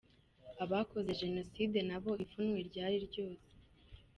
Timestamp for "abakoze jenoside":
0.63-1.77